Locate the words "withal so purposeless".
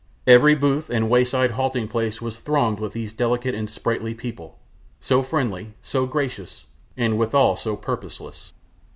7.19-8.51